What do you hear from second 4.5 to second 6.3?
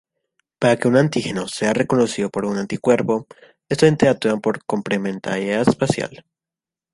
complementariedad espacial.